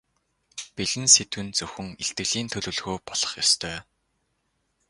Бэлэн 0.75 1.07
сэдэв 1.13 1.39
нь 1.45 1.55
зөвхөн 1.57 1.89
илтгэлийн 2.01 2.47
төлөвлөгөө 2.51 2.97
болох 3.07 3.31
ёстой. 3.43 3.77